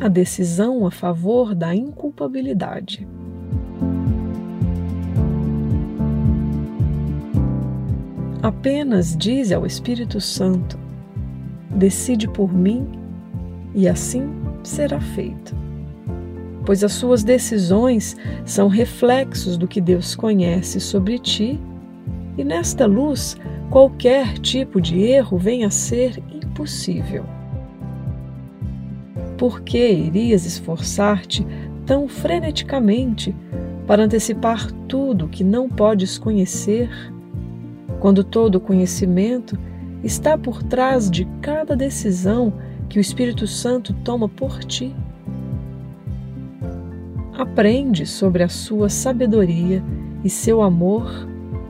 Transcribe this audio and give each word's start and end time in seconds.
a 0.00 0.08
decisão 0.08 0.86
a 0.86 0.90
favor 0.90 1.54
da 1.54 1.74
inculpabilidade. 1.74 3.06
Apenas 8.42 9.14
dize 9.14 9.52
ao 9.52 9.66
Espírito 9.66 10.18
Santo: 10.18 10.78
decide 11.76 12.26
por 12.26 12.52
mim 12.52 12.88
e 13.74 13.86
assim 13.86 14.30
será 14.62 14.98
feito. 14.98 15.54
Pois 16.64 16.82
as 16.82 16.92
suas 16.92 17.22
decisões 17.22 18.16
são 18.44 18.68
reflexos 18.68 19.58
do 19.58 19.68
que 19.68 19.80
Deus 19.80 20.14
conhece 20.14 20.80
sobre 20.80 21.18
ti, 21.18 21.60
e 22.38 22.44
nesta 22.44 22.86
luz 22.86 23.36
qualquer 23.68 24.38
tipo 24.38 24.80
de 24.80 25.00
erro 25.02 25.36
vem 25.36 25.64
a 25.64 25.70
ser 25.70 26.22
impossível. 26.32 27.39
Por 29.40 29.62
que 29.62 29.90
irias 29.90 30.44
esforçar-te 30.44 31.46
tão 31.86 32.06
freneticamente 32.06 33.34
para 33.86 34.04
antecipar 34.04 34.70
tudo 34.86 35.28
que 35.28 35.42
não 35.42 35.66
podes 35.66 36.18
conhecer, 36.18 36.90
quando 38.00 38.22
todo 38.22 38.56
o 38.56 38.60
conhecimento 38.60 39.58
está 40.04 40.36
por 40.36 40.62
trás 40.62 41.10
de 41.10 41.24
cada 41.40 41.74
decisão 41.74 42.52
que 42.86 42.98
o 42.98 43.00
Espírito 43.00 43.46
Santo 43.46 43.94
toma 44.04 44.28
por 44.28 44.62
ti? 44.62 44.94
Aprende 47.32 48.04
sobre 48.04 48.42
a 48.42 48.48
sua 48.50 48.90
sabedoria 48.90 49.82
e 50.22 50.28
seu 50.28 50.60
amor 50.60 51.10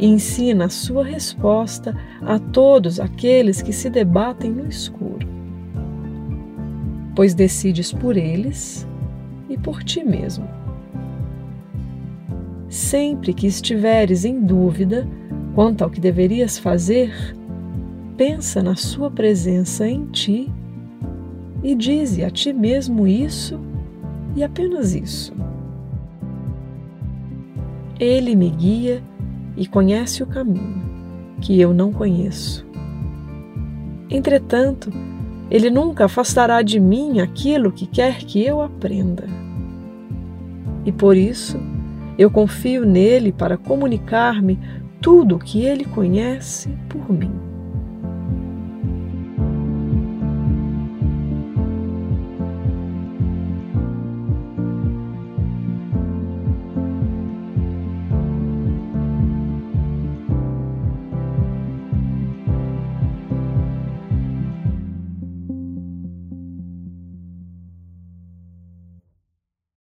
e 0.00 0.08
ensina 0.08 0.64
a 0.64 0.68
sua 0.68 1.04
resposta 1.04 1.96
a 2.22 2.40
todos 2.40 2.98
aqueles 2.98 3.62
que 3.62 3.72
se 3.72 3.88
debatem 3.88 4.50
no 4.50 4.66
escuro. 4.66 5.31
Pois 7.14 7.34
decides 7.34 7.92
por 7.92 8.16
eles 8.16 8.86
e 9.48 9.56
por 9.58 9.82
ti 9.82 10.02
mesmo. 10.02 10.48
Sempre 12.68 13.34
que 13.34 13.46
estiveres 13.46 14.24
em 14.24 14.40
dúvida 14.40 15.06
quanto 15.54 15.84
ao 15.84 15.90
que 15.90 16.00
deverias 16.00 16.58
fazer, 16.58 17.12
pensa 18.16 18.62
na 18.62 18.74
sua 18.74 19.10
presença 19.10 19.86
em 19.86 20.06
ti 20.06 20.50
e 21.62 21.74
dize 21.74 22.24
a 22.24 22.30
ti 22.30 22.52
mesmo 22.52 23.06
isso 23.06 23.60
e 24.34 24.42
apenas 24.42 24.94
isso. 24.94 25.34
Ele 28.00 28.34
me 28.34 28.50
guia 28.50 29.02
e 29.56 29.66
conhece 29.66 30.22
o 30.22 30.26
caminho 30.26 30.82
que 31.40 31.60
eu 31.60 31.74
não 31.74 31.92
conheço. 31.92 32.66
Entretanto, 34.08 34.90
ele 35.52 35.68
nunca 35.68 36.06
afastará 36.06 36.62
de 36.62 36.80
mim 36.80 37.20
aquilo 37.20 37.70
que 37.70 37.86
quer 37.86 38.16
que 38.20 38.42
eu 38.42 38.62
aprenda. 38.62 39.24
E 40.82 40.90
por 40.90 41.14
isso, 41.14 41.60
eu 42.18 42.30
confio 42.30 42.86
nele 42.86 43.32
para 43.32 43.58
comunicar-me 43.58 44.58
tudo 44.98 45.36
o 45.36 45.38
que 45.38 45.62
ele 45.62 45.84
conhece 45.84 46.70
por 46.88 47.12
mim. 47.12 47.51